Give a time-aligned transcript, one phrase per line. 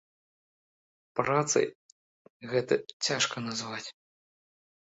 [1.19, 1.67] Працай
[2.55, 2.73] гэта
[3.05, 3.87] цяжка назваць.